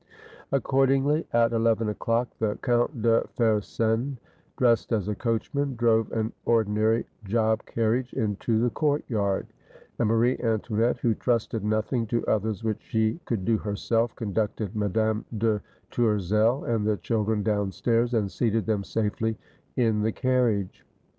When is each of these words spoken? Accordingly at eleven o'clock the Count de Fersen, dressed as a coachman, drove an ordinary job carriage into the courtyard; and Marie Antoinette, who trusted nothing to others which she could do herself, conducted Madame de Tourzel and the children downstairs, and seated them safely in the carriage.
Accordingly 0.51 1.27
at 1.31 1.53
eleven 1.53 1.87
o'clock 1.87 2.27
the 2.39 2.57
Count 2.63 3.03
de 3.03 3.21
Fersen, 3.37 4.17
dressed 4.57 4.91
as 4.91 5.07
a 5.07 5.13
coachman, 5.13 5.75
drove 5.75 6.11
an 6.11 6.33
ordinary 6.43 7.05
job 7.23 7.63
carriage 7.67 8.11
into 8.15 8.59
the 8.59 8.71
courtyard; 8.71 9.45
and 9.99 10.07
Marie 10.09 10.39
Antoinette, 10.39 10.97
who 11.01 11.13
trusted 11.13 11.63
nothing 11.63 12.07
to 12.07 12.25
others 12.25 12.63
which 12.63 12.81
she 12.81 13.19
could 13.25 13.45
do 13.45 13.59
herself, 13.59 14.15
conducted 14.15 14.75
Madame 14.75 15.23
de 15.37 15.61
Tourzel 15.91 16.63
and 16.63 16.87
the 16.87 16.97
children 16.97 17.43
downstairs, 17.43 18.15
and 18.15 18.31
seated 18.31 18.65
them 18.65 18.83
safely 18.83 19.37
in 19.75 20.01
the 20.01 20.11
carriage. 20.11 20.83